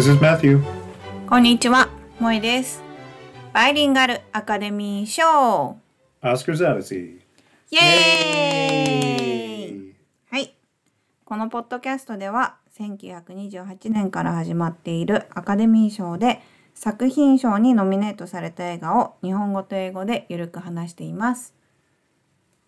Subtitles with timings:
[0.00, 0.62] This is Matthew.
[1.28, 2.82] こんにちは、萌えです。
[3.52, 5.76] バイリンガルアカデミー賞
[6.22, 7.18] Oscar's Odyssey.
[7.70, 9.94] イエーイ
[10.30, 10.54] はい。
[11.26, 16.40] このポッドキャストでは、1928年から始まっているアカデミー賞で
[16.74, 21.52] 作品賞にノミネートされた映画を日本語と英語でゆるく話しています。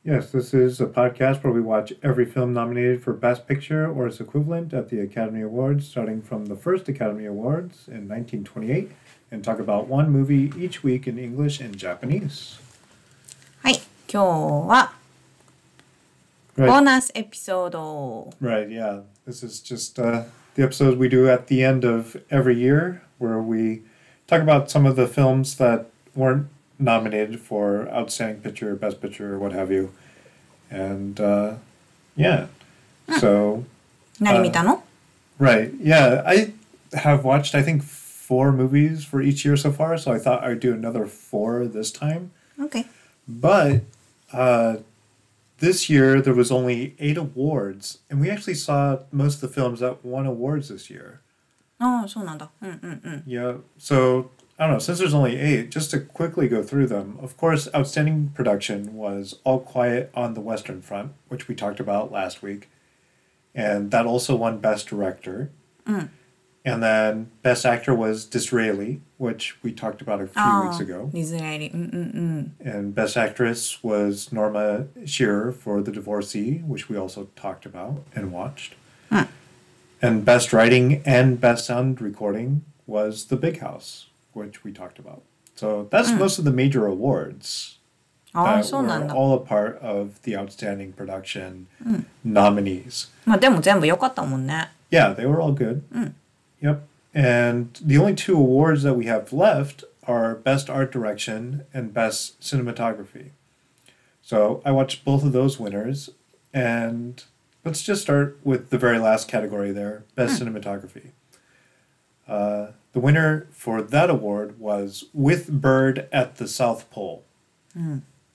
[0.04, 4.08] Yes, this is a podcast where we watch every film nominated for Best Picture or
[4.08, 8.90] its equivalent at the Academy Awards, starting from the first Academy Awards in 1928,
[9.32, 12.58] and talk about one movie each week in English and Japanese.
[13.62, 13.82] はい。
[14.10, 14.94] 今日は
[16.56, 18.34] ボー Right, ナスエピソード。
[18.42, 19.02] right, yeah.
[19.28, 20.24] This is just uh,
[20.56, 23.82] the episode we do at the end of every year, where we
[24.26, 26.48] talk about some of the films that weren't
[26.82, 29.94] nominated for Outstanding Picture, Best Picture, or what have you.
[30.70, 31.56] And uh,
[32.16, 32.48] yeah,
[33.20, 33.64] so.
[34.20, 34.84] 何見たの
[35.40, 35.72] Right.
[35.80, 36.24] Yeah.
[36.26, 36.54] I
[36.94, 39.98] have watched, I think, four movies for each year so far.
[39.98, 42.32] So I thought I'd do another four this time.
[42.60, 42.86] ?OK。
[43.28, 43.82] But
[44.34, 44.78] uh,
[45.60, 48.00] this year, there was only eight awards.
[48.10, 51.22] And we actually saw most of the films that won awards this year.
[51.80, 52.50] ああ、そうなんだ。
[52.60, 53.24] うんうんうん。
[53.28, 53.60] Yeah.
[53.78, 54.32] So
[54.63, 57.19] I don't know, since there's only eight, just to quickly go through them.
[57.21, 62.13] Of course, outstanding production was All Quiet on the Western Front, which we talked about
[62.13, 62.71] last week.
[63.57, 65.51] And that also won Best Director.
[65.85, 66.11] Mm.
[66.65, 71.11] And then Best Actor was Disraeli, which we talked about a few oh, weeks ago.
[71.13, 71.71] Disraeli.
[71.71, 72.51] Mm-mm-mm.
[72.61, 78.31] And Best Actress was Norma Shearer for The Divorcee, which we also talked about and
[78.31, 78.77] watched.
[79.11, 79.27] Mm.
[80.01, 85.22] And Best Writing and Best Sound Recording was The Big House which we talked about.
[85.56, 87.78] So that's most of the major awards
[88.34, 89.16] ああ、 that そうなん were だ。
[89.16, 91.66] all a part of the Outstanding Production
[92.26, 93.10] nominees.
[93.26, 94.70] まあでも全部良かったもんね。
[94.92, 95.82] Yeah, they were all good.
[96.62, 96.82] Yep.
[97.14, 102.40] And the only two awards that we have left are Best Art Direction and Best
[102.42, 103.32] Cinematography.
[104.22, 106.10] So I watched both of those winners.
[106.54, 107.24] And
[107.66, 111.12] let's just start with the very last category there Best Cinematography.
[112.28, 117.25] Uh, the winner for that award was With Byrd at the South Pole.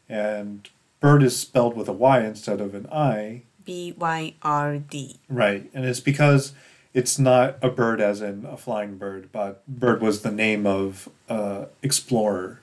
[0.09, 0.69] And
[0.99, 3.43] bird is spelled with a Y instead of an I.
[3.65, 5.17] B Y R D.
[5.29, 6.53] Right, and it's because
[6.93, 11.07] it's not a bird as in a flying bird, but Byrd was the name of
[11.29, 12.61] uh, explorer.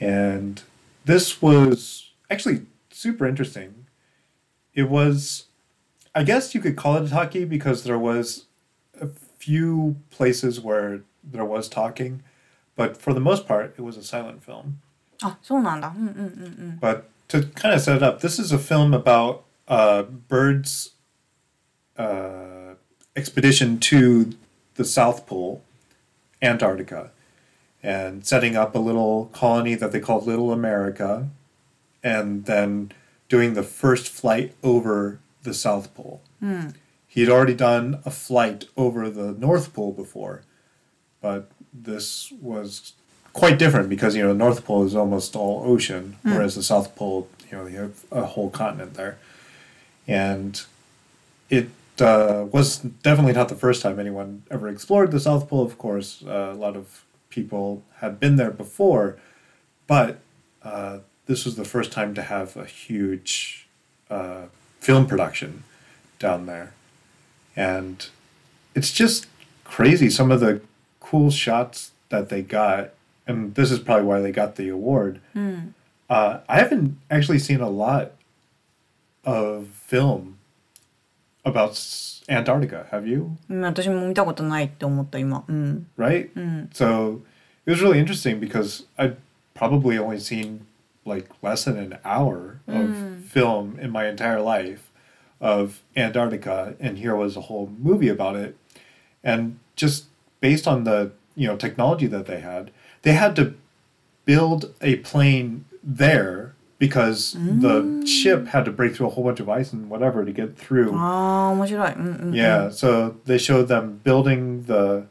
[0.00, 0.62] And
[1.04, 3.86] this was actually super interesting.
[4.74, 5.46] It was,
[6.14, 8.46] I guess you could call it a talkie because there was
[9.40, 12.22] few places where there was talking,
[12.76, 14.80] but for the most part, it was a silent film.
[15.22, 18.94] Oh, mm, mm, mm, but to kind of set it up, this is a film
[18.94, 20.92] about uh, Byrd's
[21.96, 22.74] uh,
[23.16, 24.32] expedition to
[24.74, 25.62] the South Pole,
[26.42, 27.10] Antarctica,
[27.82, 31.28] and setting up a little colony that they called Little America,
[32.02, 32.92] and then
[33.28, 36.20] doing the first flight over the South Pole.
[36.42, 36.74] Mm.
[37.10, 40.42] He had already done a flight over the North Pole before,
[41.20, 42.92] but this was
[43.32, 46.94] quite different because you know the North Pole is almost all ocean, whereas the South
[46.94, 49.18] Pole, you know, you have a whole continent there,
[50.06, 50.62] and
[51.48, 51.70] it
[52.00, 55.64] uh, was definitely not the first time anyone ever explored the South Pole.
[55.64, 59.18] Of course, uh, a lot of people had been there before,
[59.88, 60.20] but
[60.62, 63.66] uh, this was the first time to have a huge
[64.08, 64.46] uh,
[64.78, 65.64] film production
[66.20, 66.72] down there,
[67.59, 68.07] and
[68.75, 69.27] it's just
[69.63, 70.61] crazy some of the
[70.99, 72.91] cool shots that they got
[73.27, 75.19] and this is probably why they got the award
[76.09, 78.11] uh, i haven't actually seen a lot
[79.23, 80.37] of film
[81.43, 85.43] about s- antarctica have you うん私も見たことないって思った今。
[85.47, 85.87] うん。
[85.97, 86.29] right
[86.73, 87.21] so
[87.65, 89.15] it was really interesting because i'd
[89.53, 90.65] probably only seen
[91.05, 94.88] like less than an hour of film in my entire life
[95.40, 98.56] of Antarctica, and here was a whole movie about it.
[99.24, 100.06] And just
[100.40, 102.70] based on the you know technology that they had,
[103.02, 103.54] they had to
[104.24, 107.60] build a plane there because mm.
[107.60, 110.56] the ship had to break through a whole bunch of ice and whatever to get
[110.56, 110.90] through.
[110.94, 111.96] Oh, what you like?
[111.96, 112.34] Mm-mm-mm.
[112.34, 112.72] Yeah, mm.
[112.72, 115.06] so they showed them building the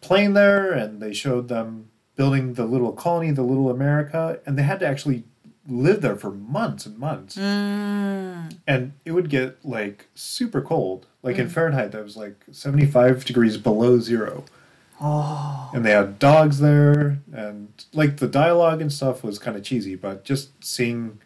[0.00, 4.62] plane there, and they showed them building the little colony, the little America, and they
[4.62, 5.24] had to actually
[5.66, 7.36] lived there for months and months.
[7.36, 8.56] Mm.
[8.66, 11.06] And it would get like super cold.
[11.22, 11.40] Like mm.
[11.40, 14.44] in Fahrenheit, that was like 75 degrees below zero.
[15.00, 15.70] Oh.
[15.74, 17.18] And they had dogs there.
[17.32, 21.20] And like the dialogue and stuff was kind of cheesy, but just seeing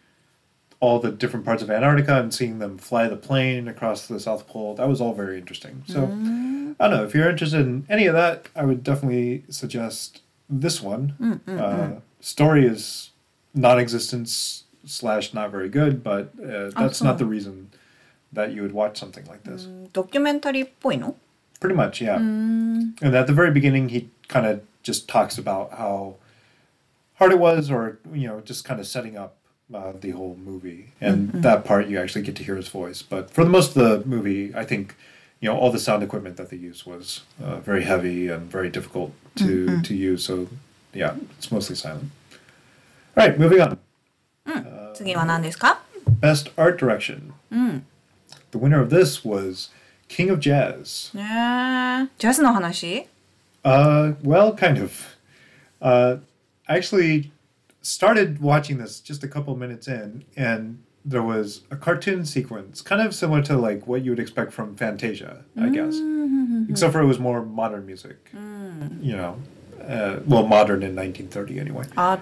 [0.79, 4.47] all the different parts of Antarctica and seeing them fly the plane across the South
[4.47, 5.83] Pole, that was all very interesting.
[5.87, 6.75] So mm.
[6.79, 7.03] I don't know.
[7.03, 11.15] If you're interested in any of that, I would definitely suggest this one.
[11.19, 12.01] Mm, mm, uh, mm.
[12.21, 13.08] story is
[13.54, 14.28] non-existent
[14.86, 17.70] slash not very good, but uh, that's not the reason
[18.32, 19.68] that you would watch something like this.
[19.92, 21.16] ドキュメンタリーっぽいの
[21.60, 22.16] Pretty much, yeah.
[22.18, 26.16] And at the very beginning, he kind of just talks about how
[27.14, 29.36] hard it was, or you know, just kind of setting up
[29.72, 30.92] uh, the whole movie.
[31.00, 33.00] And that part, you actually get to hear his voice.
[33.00, 34.94] But for the most of the movie, I think
[35.40, 38.68] you know all the sound equipment that they used was uh, very heavy and very
[38.68, 40.24] difficult to to use.
[40.24, 40.48] So
[40.92, 42.10] yeah, it's mostly silent.
[43.18, 43.78] All right, moving on.
[44.94, 45.80] 次は何ですか
[46.20, 47.32] Best art direction.
[48.50, 49.70] The winner of this was
[50.08, 51.14] King of Jazz.
[51.16, 53.08] ねえジャズの話
[53.64, 55.16] Uh, well, kind of.
[55.80, 56.18] Uh,
[56.68, 57.32] I actually
[57.80, 63.00] started watching this just a couple minutes in, and there was a cartoon sequence, kind
[63.00, 65.96] of similar to like what you would expect from Fantasia, I guess,
[66.68, 68.16] except for it was more modern music.
[69.00, 69.38] You know,
[69.89, 71.85] uh, well, modern in 1930 anyway.
[71.97, 72.21] Art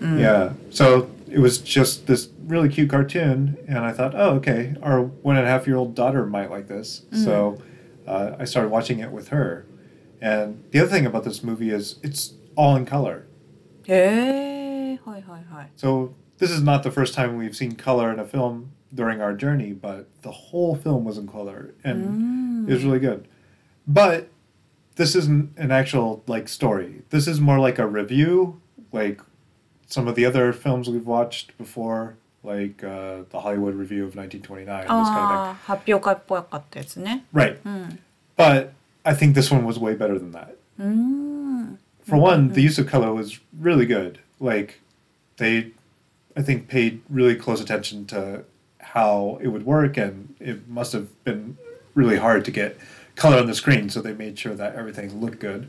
[0.00, 0.20] mm.
[0.20, 0.52] Yeah.
[0.70, 5.36] So it was just this really cute cartoon, and I thought, oh, okay, our one
[5.36, 7.02] and a half year old daughter might like this.
[7.10, 7.24] Mm.
[7.24, 7.62] So
[8.06, 9.66] uh, I started watching it with her.
[10.20, 13.26] And the other thing about this movie is it's all in color.
[13.84, 14.98] Hey.
[15.76, 19.34] So this is not the first time we've seen color in a film during our
[19.34, 22.70] journey, but the whole film was in color, and mm.
[22.70, 23.26] it was really good.
[23.86, 24.28] But
[24.98, 27.02] this isn't an actual like story.
[27.10, 28.60] This is more like a revue,
[28.92, 29.20] like
[29.86, 34.80] some of the other films we've watched before, like uh, the Hollywood Revue of 1929.
[34.80, 35.64] This kind ah, of thing.
[35.66, 37.24] 発表会っぽかったやつね。
[37.32, 37.58] Right.
[37.62, 37.98] Hmm.
[38.36, 38.72] But
[39.04, 40.56] I think this one was way better than that.
[40.80, 41.78] Mm.
[42.02, 42.54] For one, mm-hmm.
[42.54, 44.18] the use of color was really good.
[44.40, 44.80] Like
[45.36, 45.70] they,
[46.36, 48.44] I think, paid really close attention to
[48.80, 51.56] how it would work, and it must have been
[51.94, 52.76] really hard to get
[53.18, 55.68] color on the screen, so they made sure that everything looked good.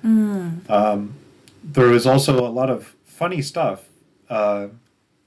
[0.69, 1.16] Um,
[1.63, 3.86] there was also a lot of funny stuff.
[4.30, 4.68] Uh,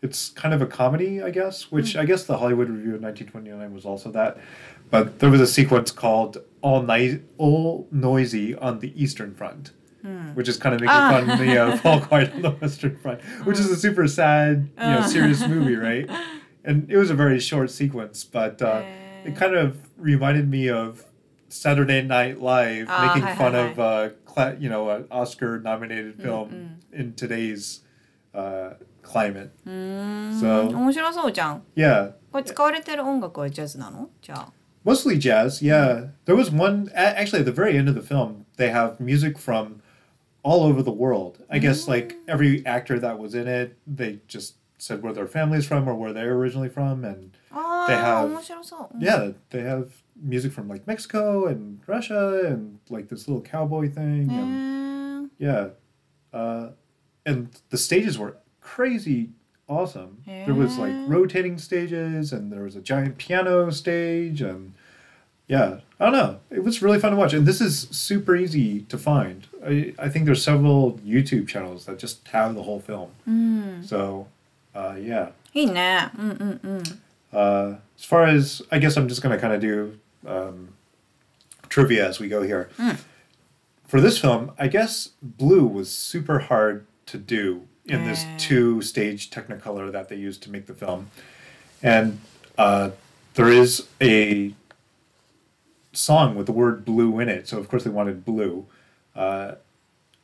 [0.01, 3.75] it's kind of a comedy, I guess, which I guess the Hollywood Revue of 1929
[3.75, 4.39] was also that.
[4.91, 9.73] But there was a sequence called "All Night, All Noisy on the Eastern Front,"
[10.35, 13.21] which is kind of making fun of the uh, All Quiet on the Western Front,
[13.45, 16.09] which is a super sad, you know, serious movie, right?
[16.65, 18.83] And it was a very short sequence, but uh,
[19.25, 21.05] it kind of reminded me of
[21.52, 26.22] Saturday Night Live Ah, making hi, fun hi, of, uh, cla- you know, an Oscar-nominated
[26.22, 27.82] film in today's
[28.34, 29.52] uh, climate.
[29.66, 30.40] うん。
[30.40, 31.64] So 面白そうじゃん。
[31.76, 34.52] yeah, これ使われてる音楽はジャズなのじゃあ。
[34.86, 35.62] mostly jazz.
[35.62, 38.46] Yeah, there was one a- actually at the very end of the film.
[38.58, 39.82] They have music from
[40.44, 41.40] all over the world.
[41.50, 45.66] I guess like every actor that was in it, they just said where their family's
[45.66, 48.96] from or where they're originally from, and あ They あ have- 面白そう。
[48.96, 49.88] うん yeah, they have
[50.23, 54.31] music from like Mexico and Russia and like this little cowboy thing.
[54.31, 55.31] And, mm.
[55.39, 55.69] yeah.
[56.33, 56.71] Uh,
[57.27, 59.31] and the stages were crazy
[59.73, 60.23] awesome.
[60.27, 60.47] Yeah.
[60.47, 64.75] There was like rotating stages and there was a giant piano stage and
[65.49, 66.41] yeah, I don't know.
[66.51, 69.47] It was really fun to watch and this is super easy to find.
[69.65, 73.11] I, I think there's several YouTube channels that just have the whole film.
[73.29, 73.85] Mm.
[73.85, 74.29] So,
[74.75, 75.31] uh, yeah.
[75.53, 76.09] Hey, nah.
[76.11, 76.99] Mm-mm-mm.
[77.33, 80.69] Uh, as far as I guess I'm just gonna kind of do um,
[81.69, 82.69] trivia as we go here.
[83.87, 88.39] For this film, I guess blue was super hard to do in this Mm.
[88.39, 91.11] two-stage Technicolor that they used to make the film,
[91.83, 92.21] and
[92.57, 92.91] uh,
[93.35, 94.55] there is a
[95.93, 97.49] song with the word blue in it.
[97.49, 98.67] So of course they wanted blue.
[99.15, 99.57] Uh,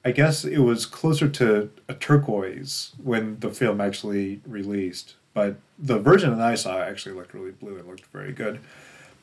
[0.05, 5.99] I guess it was closer to a turquoise when the film actually released, but the
[5.99, 7.77] version that I saw actually looked really blue.
[7.77, 8.61] It looked very good.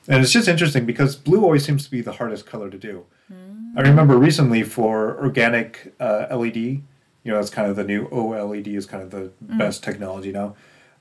[0.07, 3.05] And it's just interesting because blue always seems to be the hardest color to do.
[3.77, 6.81] I remember recently for organic uh, LED, you
[7.25, 10.55] know, it's kind of the new OLED is kind of the best technology now.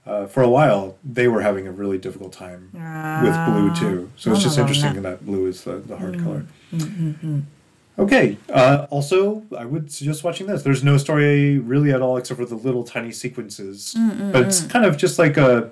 [0.06, 4.10] Uh, for a while, they were having a really difficult time with blue too.
[4.16, 6.44] So it's just Ah, interesting that blue is the, the hard color.
[7.96, 8.36] Okay.
[8.52, 10.62] Uh, also, I would suggest watching this.
[10.62, 13.94] There's no story really at all except for the little tiny sequences,
[14.32, 15.70] but it's kind of just like a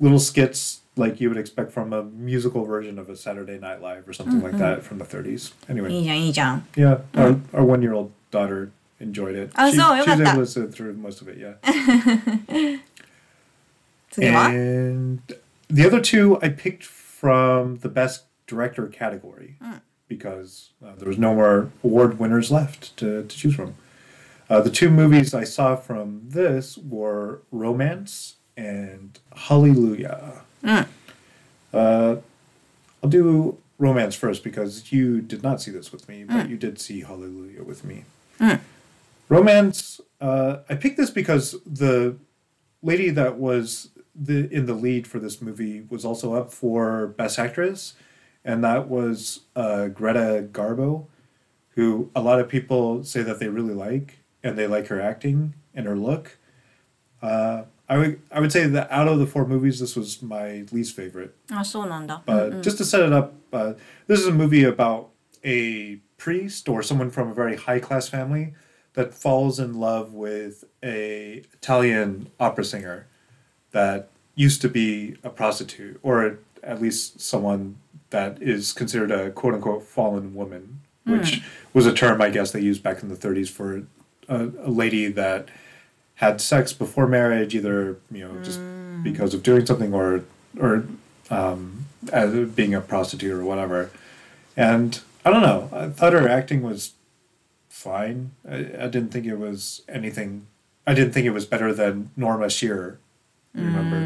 [0.00, 4.07] little skits like you would expect from a musical version of a Saturday Night Live
[4.07, 5.53] or something like that from the 30s.
[5.67, 6.65] い Anyway, いじゃんいいじゃん。
[6.75, 9.51] yeah, our, our one-year-old daughter enjoyed it.
[9.55, 10.33] Ah, she, so, she was よかった。
[10.33, 11.37] able to sit through most of it.
[11.39, 11.55] Yeah.
[14.11, 15.19] 次は And
[15.69, 19.55] the other two I picked from the best director category
[20.07, 23.75] because uh, there was no more award winners left to, to choose from.
[24.49, 30.41] Uh, the two movies I saw from this were Romance and Hallelujah.
[30.66, 30.88] Mm.
[31.72, 32.16] Uh,
[33.02, 36.80] I'll do romance first because you did not see this with me, but you did
[36.80, 38.04] see Hallelujah with me.
[38.40, 38.60] Mm.
[39.28, 40.00] Romance.
[40.20, 42.16] Uh, I picked this because the
[42.82, 47.38] lady that was the in the lead for this movie was also up for Best
[47.38, 47.94] Actress,
[48.44, 51.06] and that was uh, Greta Garbo,
[51.70, 55.54] who a lot of people say that they really like, and they like her acting
[55.74, 56.38] and her look.
[57.20, 60.64] Uh, I would I would say that out of the four movies, this was my
[60.72, 61.34] least favorite.
[61.50, 61.82] Ah, so
[62.26, 63.74] But just to set it up, uh,
[64.06, 65.10] this is a movie about
[65.44, 68.54] a priest or someone from a very high class family
[68.94, 73.06] that falls in love with a Italian opera singer
[73.70, 77.76] that used to be a prostitute or at least someone
[78.10, 81.46] that is considered a quote unquote fallen woman, which hmm.
[81.72, 83.86] was a term I guess they used back in the 30s for
[84.28, 85.48] a, a lady that
[86.16, 88.60] had sex before marriage, either you know just
[89.02, 90.24] because of doing something or
[90.58, 90.86] or
[91.30, 93.90] um, as being a prostitute or whatever.
[94.56, 95.68] And I don't know.
[95.72, 96.92] I thought her acting was
[97.68, 98.32] fine.
[98.48, 100.46] I, I didn't think it was anything.
[100.86, 102.98] I didn't think it was better than Norma Shearer.
[103.54, 103.96] Remember,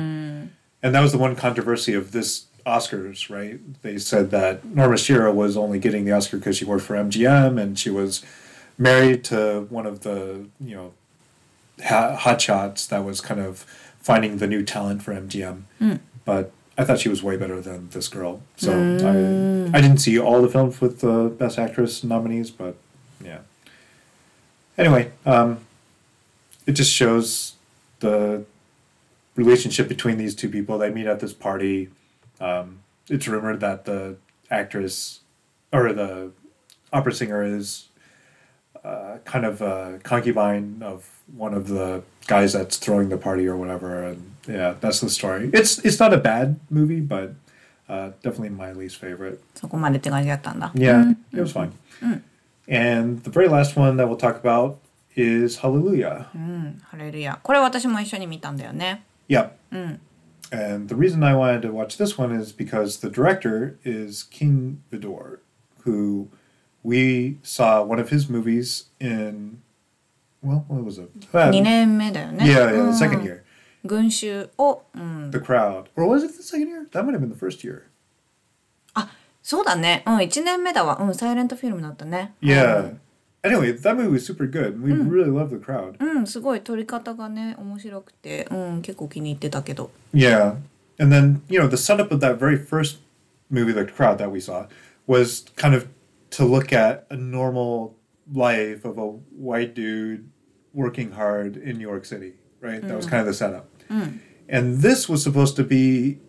[0.83, 3.59] and that was the one controversy of this Oscars, right?
[3.83, 7.61] They said that Norma Shearer was only getting the Oscar because she worked for MGM
[7.61, 8.25] and she was
[8.79, 10.93] married to one of the you know
[11.85, 13.61] ha- hotshots that was kind of
[14.01, 15.63] finding the new talent for MGM.
[16.25, 18.41] But I thought she was way better than this girl.
[18.57, 22.77] So I I didn't see all the films with the Best Actress nominees, but
[23.23, 23.41] yeah.
[24.79, 25.59] Anyway, um,
[26.67, 27.55] it just shows
[28.01, 28.45] the
[29.37, 30.79] relationship between these two people.
[30.79, 31.91] They meet at this party.
[32.41, 34.17] Um, it's rumored that the
[34.51, 35.21] actress
[35.73, 36.33] or the
[36.93, 37.89] opera singer is
[38.84, 43.56] uh, kind of a concubine of one of the guys that's throwing the party or
[43.56, 44.04] whatever.
[44.04, 45.50] And yeah, that's the story.
[45.54, 47.34] It's it's not a bad movie, but
[47.90, 49.40] uh, definitely my least favorite.
[49.56, 50.72] そこまでって感じだったんだ。
[50.76, 51.72] Yeah, it was fine.
[52.68, 54.78] And the very last one that we'll talk about
[55.16, 56.28] is Hallelujah.
[56.36, 57.40] うん、ハレルヤ。
[57.42, 59.04] これ私も一緒に見たんだよね。
[59.30, 59.50] Yep.
[59.72, 60.00] うん。
[60.52, 64.84] And the reason I wanted to watch this one is because the director is King
[64.92, 65.40] Vidor,
[65.84, 66.28] who
[66.84, 69.62] we saw one of his movies in,
[70.42, 71.10] well, what was it?
[71.34, 72.46] Uh, 2年目だよね。
[72.46, 73.42] yeah, yeah, うん the second year.
[73.84, 75.86] 群衆を、うん、 The Crowd.
[75.96, 76.90] Or was it the second year?
[76.92, 77.84] That might have been the first year.
[79.46, 80.02] そうだね。
[80.08, 80.98] うん、1年目だわ。
[81.00, 82.34] うん、サイレントフィルムだったね。
[82.42, 82.96] Yeah.
[83.44, 84.82] Anyway, that movie was super good.
[84.82, 85.98] We really loved the crowd.
[86.00, 86.18] うん。
[86.18, 89.92] うん、すごい撮り方がね、面白くて、うん、結構気に入ってたけど。
[90.16, 90.56] Yeah.
[91.00, 92.98] And then, you know, the setup of that very first
[93.52, 94.66] movie, The Crowd, that we saw,
[95.06, 95.86] was kind of
[96.31, 97.99] to look at a normal
[98.33, 100.31] life of a white dude
[100.73, 102.81] working hard in New York City, right?
[102.81, 103.11] That was mm.
[103.11, 103.69] kind of the setup.
[103.89, 104.21] Mm.
[104.49, 106.21] And this was supposed to be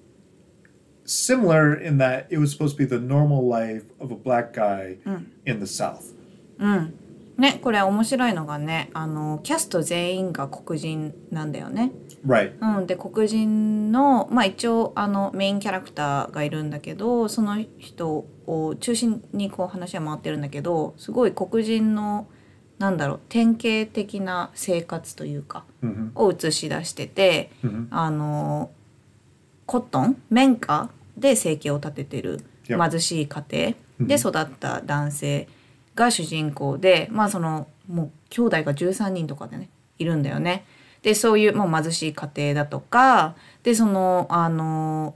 [1.04, 4.98] similar in that it was supposed to be the normal life of a black guy
[5.06, 5.26] mm.
[5.46, 6.14] in the South.
[6.62, 7.01] うん。
[7.42, 11.92] ね、これ面白いのがね、あの、キャスト全員が黒人なんだよね。
[12.26, 12.54] Right.
[12.62, 22.28] うん、で黒人のまあ一応あのメインキャラクターがいるんだけどその人を中心にこう話は回ってるんだけどすごい黒人の
[22.78, 28.70] なんだろう典型的な生活というか hmm を映し出してて hmm あの
[29.66, 35.48] コットン綿花で生計を立ててる.貧しい家庭で育った男性
[35.96, 39.70] が主人公でまあそのもう兄弟が13人とかでね
[40.00, 40.66] いるんだよね。
[41.02, 45.16] でそういうもう貧しい家庭だとかでそのあの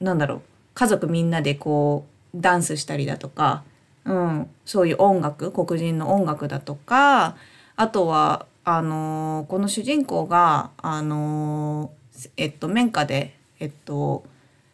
[0.00, 0.42] なんだろう
[0.74, 3.64] 家族みんなでこうダンスしたりだとか、
[4.04, 7.36] うん、そういう音楽黒人の音楽だとか
[7.74, 11.90] あとはあのこの主人公があの
[12.36, 14.24] えっと綿花でえっと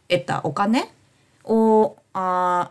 [0.09, 0.90] 得たお金
[1.44, 2.71] をあ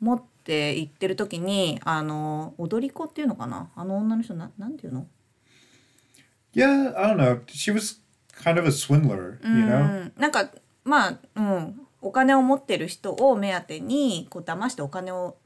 [0.00, 3.68] 持って行ってる時にあの踊り子っていうのかな？
[3.74, 5.06] あの女の人ななんていうの
[6.54, 7.40] ？Yeah, I don't know.
[7.46, 8.00] She was
[8.42, 10.04] kind of a swindler, you う know?
[10.04, 10.48] んなんか
[10.84, 15.36] まあ、うん、お金を持ってる人を目当てにこう騙してお金を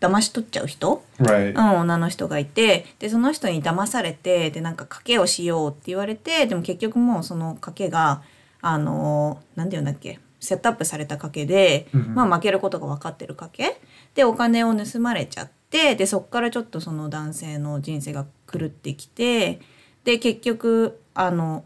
[0.00, 1.50] 騙し取っちゃう人、Right.
[1.50, 8.22] うん、女の人がいてでその人に騙されてでなんか賭けをしようって言われてでも結局もうその賭けが
[8.62, 10.18] あのなんて言うんだっけ？
[10.40, 13.80] セットアップされた賭けで、まあ、負けることが分かってる賭け
[14.14, 19.60] でお金を盗まれちゃってでそこからちょっとその男性の人生が狂ってきて
[20.04, 21.64] で結局あの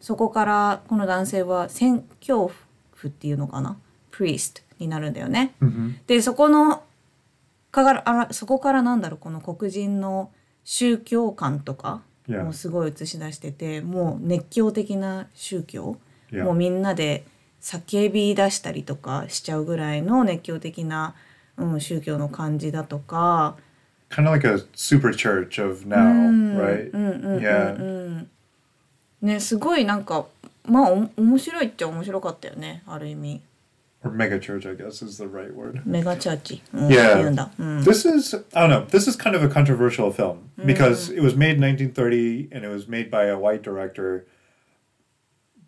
[0.00, 2.50] そこからこの男性は宣教
[2.92, 3.78] 婦っていうのかな？
[4.10, 5.54] プリーストになるんだよね。
[5.60, 6.82] hmm でそこの
[7.70, 10.30] からあらそこからなんだろうこの黒人の
[10.64, 15.96] 宗教観とか.もうすごい映し出しててもう熱狂的な宗教.
[16.32, 17.24] もうみんなで
[17.66, 21.16] 叫び出したりとかしちゃうぐらいの熱狂的な、
[21.56, 23.56] うん、宗教の感じだとか、
[24.08, 26.92] Kind of like a super church of now, うん right?
[27.40, 27.76] Yeah.
[27.76, 28.30] うん
[29.20, 30.26] ねすごいなんか
[30.64, 33.40] まあお面白いっちゃ面白かったよねある意味
[34.04, 35.82] Or mega church, I guess is the right word.
[35.84, 37.48] メガチャーチ、うん、Yeah.
[37.82, 38.86] This is I don't know.
[38.86, 42.68] This is kind of a controversial film because it was made in 1930 and it
[42.68, 44.24] was made by a white director.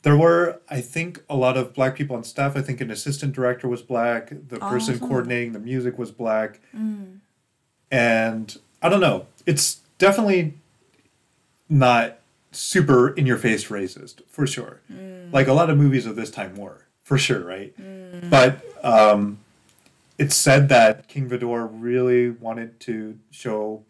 [0.03, 2.57] There were, I think, a lot of black people on staff.
[2.57, 4.29] I think an assistant director was black.
[4.31, 6.61] The person so- coordinating the music was black.
[6.75, 7.19] Mm.
[7.91, 9.27] And I don't know.
[9.47, 10.55] It's definitely
[11.69, 12.19] not
[12.53, 14.81] super in your face racist for sure.
[14.93, 15.33] Mm.
[15.33, 17.77] Like a lot of movies of this time were for sure, right?
[17.79, 18.31] Mm.
[18.31, 19.39] But um,
[20.19, 23.85] it's said that King Vidor really wanted to show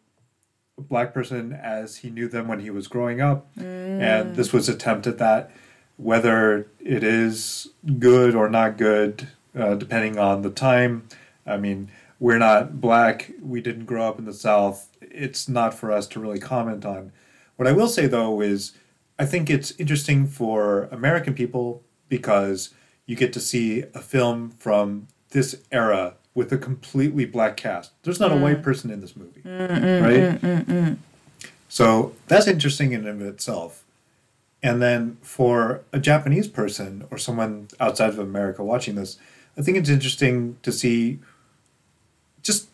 [0.76, 4.68] a black person as he knew them when he was growing up, and this was
[4.68, 5.50] attempt at that.
[5.98, 11.08] Whether it is good or not good, uh, depending on the time.
[11.46, 11.90] I mean,
[12.20, 13.32] we're not black.
[13.42, 14.88] We didn't grow up in the South.
[15.00, 17.12] It's not for us to really comment on.
[17.56, 18.72] What I will say though is,
[19.18, 22.72] I think it's interesting for American people because
[23.06, 27.90] you get to see a film from this era with a completely black cast.
[28.04, 30.96] There's not a white person in this movie, right?
[31.68, 33.82] So that's interesting in and of itself.
[34.62, 39.18] And then for a Japanese person or someone outside of America watching this,
[39.56, 41.20] I think it's interesting to see
[42.42, 42.68] just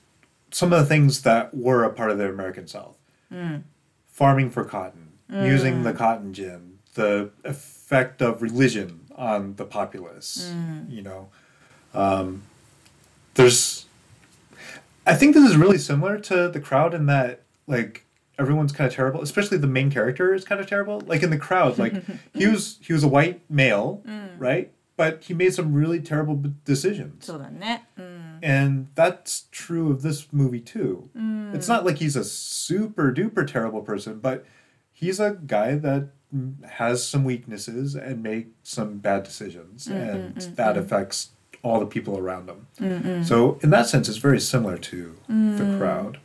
[0.50, 2.96] some of the things that were a part of the American South.
[3.32, 3.62] Mm.
[4.06, 5.46] Farming for cotton, mm.
[5.46, 10.90] using the cotton gin, the effect of religion on the populace, mm.
[10.90, 11.28] you know.
[11.92, 12.42] Um,
[13.34, 13.86] there's
[15.06, 18.03] I think this is really similar to the crowd in that like
[18.38, 21.00] everyone's kind of terrible, especially the main character is kind of terrible.
[21.06, 21.94] Like in the crowd, like
[22.34, 24.30] he was he was a white male, mm.
[24.38, 24.70] right?
[24.96, 27.26] But he made some really terrible decisions.
[27.98, 28.38] Mm.
[28.42, 31.10] And that's true of this movie too.
[31.16, 31.54] Mm.
[31.54, 34.44] It's not like he's a super duper terrible person, but
[34.92, 40.34] he's a guy that mm, has some weaknesses and makes some bad decisions, mm-hmm, and
[40.36, 40.54] mm-hmm.
[40.54, 40.84] that mm-hmm.
[40.84, 41.30] affects
[41.63, 43.23] all the people around him.
[43.23, 46.19] So in that sense, it's very similar to the crowd.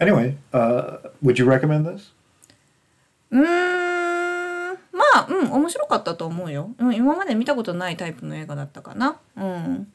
[0.00, 2.12] Anyway, uh, would you recommend this?
[3.30, 3.42] うーん
[4.92, 9.92] まあうん面白かったと思うよ、うん、今まで見たことないタイプの映画だったかなうん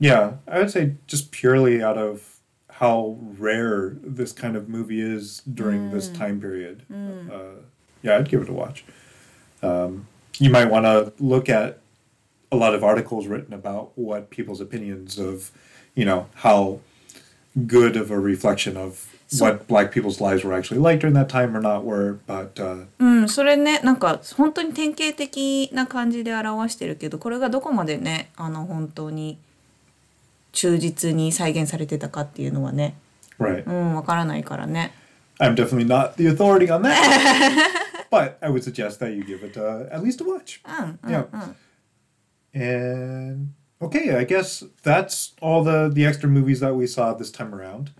[0.00, 5.40] Yeah, I would say just purely out of how rare this kind of movie is
[5.46, 6.82] during this time period.
[6.90, 7.62] Uh,
[8.02, 8.84] yeah, I'd give it a watch.
[9.62, 10.08] Um,
[10.40, 11.78] you might want to look at
[12.52, 15.50] a lot of articles written about what people's opinions of,
[15.94, 16.80] you know, how
[17.66, 19.08] good of a reflection of
[19.40, 22.18] what black people's lives were actually like during that time or not were.
[22.26, 29.38] But uh, うん、それねなんか本当に典型的な感じで表してるけどこれがどこまでねあの本当に
[30.52, 32.94] 忠実に再現されてたかっていうのはね
[33.40, 33.64] right.
[33.66, 34.92] うんわからないからね
[35.40, 36.94] I'm definitely not the authority on that.
[38.10, 40.60] but I would suggest that you give it uh, at least a watch.
[40.64, 41.26] うんうん Yeah.
[41.32, 41.56] うん
[42.52, 43.52] And
[43.82, 47.90] okay, I guess that's all the the extra movies that we saw this time around.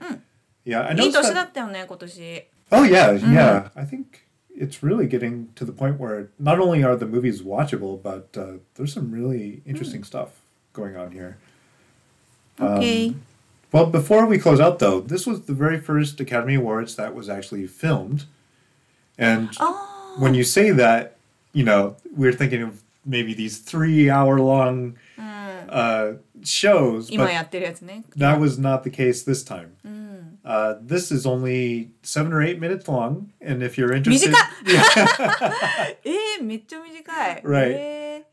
[0.65, 1.13] Yeah, I いい know.
[1.13, 3.69] 年だったよね今年 Oh yeah, yeah.
[3.77, 4.27] I think
[4.57, 8.59] it's really getting to the point where not only are the movies watchable, but uh,
[8.75, 10.41] there's some really interesting stuff
[10.73, 11.37] going on here.
[12.59, 13.15] OK
[13.73, 17.29] Well, before we close out, though, this was the very first Academy Awards that was
[17.29, 18.25] actually filmed,
[19.19, 21.17] and あ when you say that,
[21.53, 24.98] you know, we're thinking of maybe these three hour long
[25.70, 27.10] uh, shows.
[27.10, 27.18] But
[28.16, 29.76] that was not the case this time.
[30.46, 34.34] Uh, this is only seven or eight minutes long, and if you're interested,
[37.44, 37.72] right.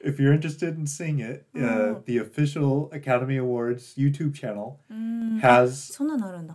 [0.01, 4.81] If you're interested in seeing it, uh, the official Academy Awards YouTube channel
[5.41, 5.91] has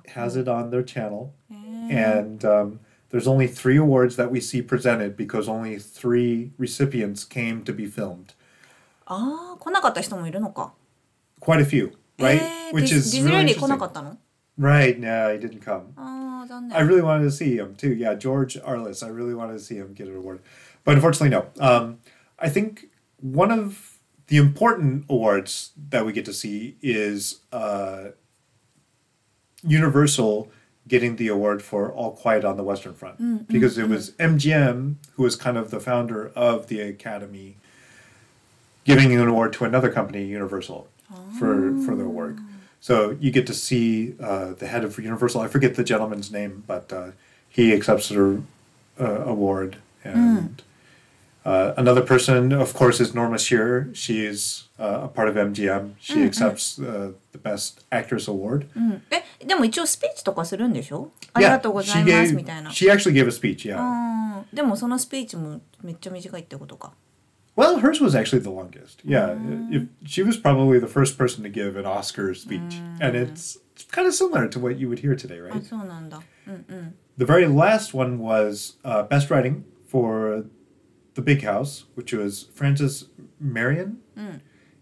[0.08, 1.36] has it on their channel,
[1.92, 2.80] and um,
[3.11, 7.87] there's only three awards that we see presented because only three recipients came to be
[7.87, 8.35] filmed.
[9.07, 10.73] ああ来なかった人もいるのか
[11.41, 12.41] Quite a few, right?
[12.43, 13.89] えー、 Which ディ is ディズニー really に来なか interesting.
[13.89, 14.19] ったの
[14.59, 14.99] Right?
[14.99, 15.93] No, he didn't come.
[15.97, 17.93] ああ残念 I really wanted to see him too.
[17.95, 19.03] Yeah, George Arliss.
[19.05, 20.41] I really wanted to see him get an award,
[20.85, 21.47] but unfortunately, no.
[21.61, 21.99] Um,
[22.39, 22.89] I think
[23.21, 28.13] one of the important awards that we get to see is uh,
[29.63, 30.51] Universal
[30.88, 35.24] getting the award for All Quiet on the Western Front because it was MGM who
[35.24, 37.56] was kind of the founder of the Academy,
[38.84, 40.88] giving an award to another company, Universal,
[41.40, 42.38] for for their work.
[42.80, 45.42] So you get to see uh, the head of Universal.
[45.42, 47.12] I forget the gentleman's name, but uh,
[47.48, 48.42] he accepts a,
[49.00, 50.62] uh, award, and
[51.47, 53.89] uh, another person, of course, is Norma Shearer.
[53.95, 55.95] She's uh, a part of MGM.
[56.01, 58.67] She accepts uh, the Best Actress award.
[58.75, 62.37] うん、えでも一応スピーチとかするんでしょありがとうござ she います gave.
[62.37, 63.73] みたいな She actually gave a speech.
[63.73, 63.81] Yeah.
[63.81, 66.93] うんでもそのスピーチもめっちゃ短いってことか
[67.57, 69.01] Well, hers was actually the longest.
[69.03, 69.35] Yeah,
[69.71, 73.85] if, she was probably the first person to give an Oscar speech, and it's, it's
[73.91, 75.65] kind of similar to what you would hear today, あ right?
[75.65, 80.45] そうなんだうんうん The very last one was uh, best writing for
[81.15, 83.07] The Big House, which was Frances
[83.41, 83.97] Marion,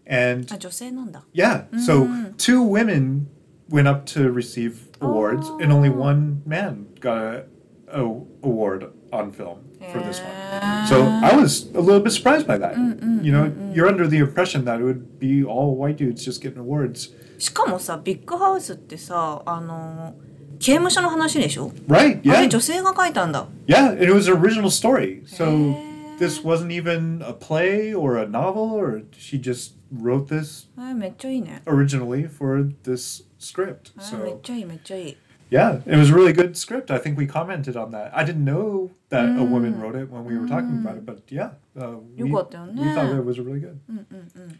[0.05, 2.05] and あ女性なんだ yeah, so
[2.37, 3.27] two women
[3.69, 7.45] went up to receive awards, and only one man got a,
[7.89, 8.01] a
[8.43, 9.59] award on film
[9.91, 10.87] for this one.
[10.87, 12.75] So I was a little bit surprised by that.
[13.23, 16.59] you know, you're under the impression that it would be all white dudes just getting
[16.59, 17.13] awards.
[17.37, 20.13] しかもさビッグハウスってさあの
[20.59, 22.19] 刑務所の話でしょ Right?
[22.19, 22.41] あ Yeah.
[22.43, 25.23] れ女性が書いたんだ Yeah, and it was an original story.
[25.25, 25.75] So
[26.19, 32.27] this wasn't even a play or a novel, or she just wrote this えめっちゃいいね originally
[32.27, 33.91] for this script.
[33.97, 35.17] えめっ So ちゃいいめっちゃいい
[35.51, 36.89] yeah, it was a really good script.
[36.89, 38.11] I think we commented on that.
[38.15, 41.21] I didn't know that a woman wrote it when we were talking about it, but
[41.29, 43.77] yeah, uh, we, よかったよね we thought it was really good.
[43.87, 44.59] うんうんうん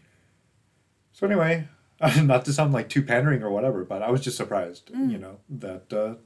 [1.12, 1.66] So anyway,
[2.24, 5.38] not to sound like too pandering or whatever, but I was just surprised, you know,
[5.48, 6.16] that uh,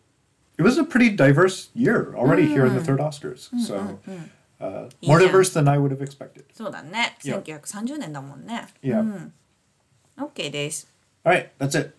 [0.59, 3.49] it was a pretty diverse year already here in the third Oscars.
[3.65, 4.01] So
[4.61, 5.27] uh, more Yeah.
[5.29, 6.45] diverse than I would have expected.
[6.55, 7.43] そうだね Yeah.
[7.43, 9.01] 1930年だもんね Yeah.
[9.01, 9.33] うん
[10.19, 10.87] OK です
[11.25, 11.93] All right, that's it.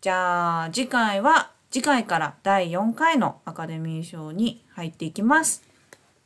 [0.00, 5.62] じゃあ次回は次回から第4回のアカデミー賞に入っていきます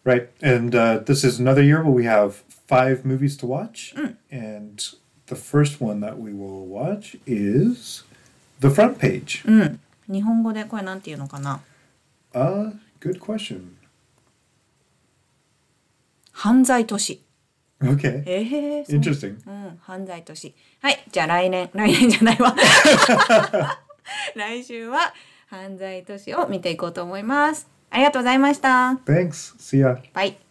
[0.05, 3.95] Right, and uh, this is another year where we have five movies to watch,
[4.33, 4.79] and
[5.27, 8.05] the first one that we will watch is
[8.61, 9.43] The Front Page.
[9.47, 11.61] うん日本語でこれなんていうのかな
[12.33, 13.73] Uh, good question.
[16.36, 17.22] 犯罪都市
[17.82, 19.38] Okay, ええそう interesting.
[19.48, 20.56] うん、犯罪都市。
[20.82, 22.56] はい、じゃあ来年、来年じゃないわ。
[24.36, 25.14] 来週は
[25.48, 27.70] 犯罪都市を見ていこうと思います。
[27.90, 29.00] ありがとうございました。
[29.06, 29.58] Thanks.
[29.58, 30.02] See ya.
[30.14, 30.45] バイ。